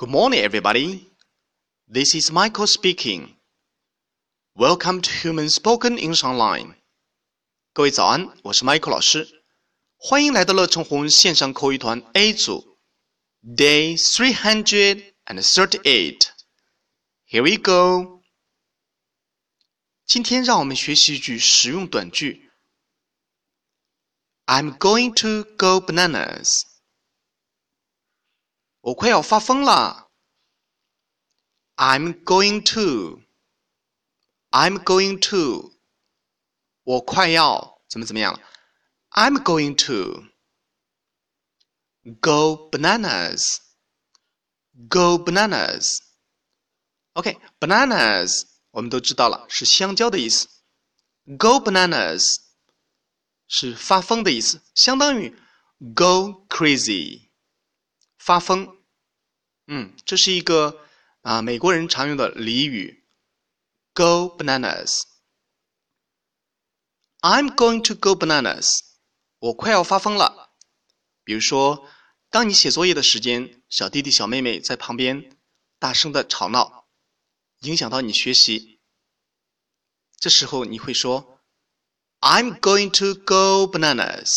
[0.00, 1.08] Good morning, everybody.
[1.88, 3.36] This is Michael speaking.
[4.54, 6.74] Welcome to Human Spoken English Online.
[7.72, 9.44] 各位早安，我是 Michael 老师，
[9.96, 12.78] 欢迎来到乐成红线上口语团 A 组，
[13.42, 16.28] Day three hundred and thirty-eight.
[17.28, 18.22] Here we go.
[20.06, 22.50] 今天让我们学习一句实用短句。
[24.46, 26.62] I'm going to go bananas.
[28.80, 30.10] 我快要发疯了。
[31.76, 33.20] I'm going to.
[34.50, 35.72] I'm going to.
[36.84, 38.40] 我快要怎么怎么样了？
[39.10, 40.24] I'm going to
[42.20, 43.42] go bananas.
[44.88, 45.98] Go bananas.
[47.14, 50.48] OK，bananas、okay, 我们都知道了是香蕉的意思。
[51.24, 52.36] Go bananas
[53.48, 55.30] 是发疯的意思，相当于
[55.94, 57.29] go crazy。
[58.23, 58.77] 发疯，
[59.65, 60.79] 嗯，这是一个
[61.21, 63.03] 啊美国人常用的俚语
[63.95, 65.01] ，go bananas。
[67.21, 68.69] I'm going to go bananas。
[69.39, 70.51] 我快要发疯了。
[71.23, 71.89] 比如说，
[72.29, 75.35] 当你写作业的时间，小弟弟小妹妹在旁边
[75.79, 76.87] 大声的吵闹，
[77.61, 78.79] 影响到你学习，
[80.19, 81.41] 这时候你会说
[82.19, 84.29] ，I'm going to go bananas。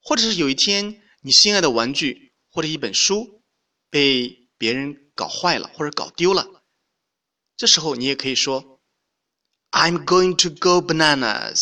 [0.00, 1.04] 或者是有一天。
[1.20, 3.42] 你心爱的玩具或者一本书
[3.90, 6.62] 被别人搞坏了或者搞丢了，
[7.56, 8.80] 这时候你也可以说
[9.70, 11.60] ：“I'm going to go bananas.”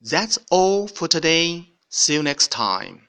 [0.00, 1.76] That's all for today.
[1.90, 3.08] See you next time.